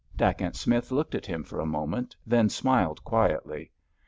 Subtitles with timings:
[0.17, 3.69] Dacent Smith looked at him for a moment, then smiled quietly.